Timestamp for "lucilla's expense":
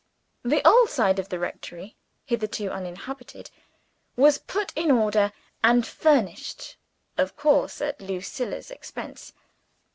8.01-9.31